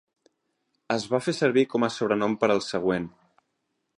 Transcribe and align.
Es 0.95 1.05
va 1.11 1.19
fer 1.25 1.35
servir 1.41 1.65
com 1.75 1.85
a 1.87 1.91
sobrenom 1.99 2.35
per 2.45 2.51
al 2.55 2.65
següent. 2.71 3.09